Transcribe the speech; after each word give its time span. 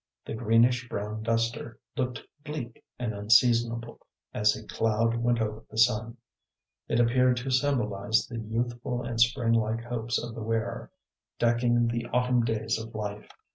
The 0.25 0.33
greenish 0.33 0.89
brown 0.89 1.21
duster 1.21 1.79
looked 1.95 2.23
bleak 2.43 2.83
and 2.97 3.13
unseasonable 3.13 3.99
as 4.33 4.55
a 4.55 4.65
cloud 4.65 5.15
went 5.17 5.39
over 5.39 5.63
the 5.69 5.77
sun; 5.77 6.17
it 6.87 6.99
appeared 6.99 7.37
to 7.37 7.51
symbolize 7.51 8.25
the 8.25 8.39
youthful 8.39 9.03
and 9.03 9.21
spring 9.21 9.53
like 9.53 9.83
hopes 9.83 10.17
of 10.19 10.33
the 10.33 10.41
wearer, 10.41 10.89
decking 11.37 11.85
the 11.87 12.07
autumn 12.07 12.43
days 12.43 12.79
of 12.79 12.95
life. 12.95 13.29